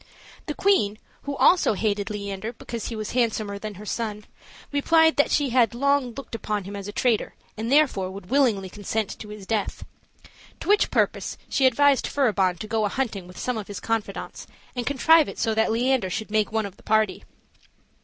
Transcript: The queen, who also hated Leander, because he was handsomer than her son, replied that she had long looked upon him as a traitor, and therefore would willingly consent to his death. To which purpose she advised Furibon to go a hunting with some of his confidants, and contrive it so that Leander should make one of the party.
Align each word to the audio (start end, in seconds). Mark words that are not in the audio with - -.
The 0.47 0.55
queen, 0.55 0.97
who 1.25 1.35
also 1.35 1.73
hated 1.73 2.09
Leander, 2.09 2.53
because 2.53 2.87
he 2.87 2.95
was 2.95 3.11
handsomer 3.11 3.59
than 3.59 3.75
her 3.75 3.85
son, 3.85 4.25
replied 4.71 5.15
that 5.17 5.29
she 5.29 5.49
had 5.51 5.75
long 5.75 6.15
looked 6.15 6.33
upon 6.33 6.63
him 6.63 6.75
as 6.75 6.87
a 6.87 6.91
traitor, 6.91 7.35
and 7.55 7.71
therefore 7.71 8.09
would 8.09 8.31
willingly 8.31 8.67
consent 8.67 9.15
to 9.19 9.29
his 9.29 9.45
death. 9.45 9.85
To 10.61 10.67
which 10.69 10.89
purpose 10.89 11.37
she 11.49 11.67
advised 11.67 12.07
Furibon 12.07 12.57
to 12.61 12.67
go 12.67 12.85
a 12.85 12.89
hunting 12.89 13.27
with 13.27 13.37
some 13.37 13.59
of 13.59 13.67
his 13.67 13.79
confidants, 13.79 14.47
and 14.75 14.87
contrive 14.87 15.29
it 15.29 15.37
so 15.37 15.53
that 15.53 15.71
Leander 15.71 16.09
should 16.09 16.31
make 16.31 16.51
one 16.51 16.65
of 16.65 16.77
the 16.77 16.81
party. 16.81 17.23